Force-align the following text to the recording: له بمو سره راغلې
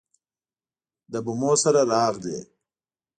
له 1.11 1.19
بمو 1.25 1.51
سره 1.63 1.81
راغلې 1.93 2.39